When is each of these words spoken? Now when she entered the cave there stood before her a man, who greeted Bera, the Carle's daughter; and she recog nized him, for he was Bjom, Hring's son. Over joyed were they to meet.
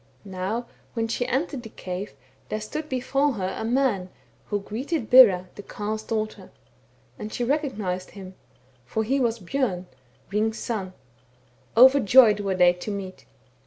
Now 0.25 0.65
when 0.95 1.07
she 1.07 1.27
entered 1.27 1.61
the 1.61 1.69
cave 1.69 2.15
there 2.49 2.59
stood 2.59 2.89
before 2.89 3.33
her 3.33 3.55
a 3.55 3.63
man, 3.63 4.09
who 4.47 4.59
greeted 4.59 5.11
Bera, 5.11 5.49
the 5.53 5.61
Carle's 5.61 6.01
daughter; 6.01 6.49
and 7.19 7.31
she 7.31 7.45
recog 7.45 7.75
nized 7.77 8.09
him, 8.09 8.33
for 8.83 9.03
he 9.03 9.19
was 9.19 9.37
Bjom, 9.37 9.85
Hring's 10.31 10.57
son. 10.57 10.93
Over 11.77 11.99
joyed 11.99 12.39
were 12.39 12.55
they 12.55 12.73
to 12.73 12.89
meet. 12.89 13.27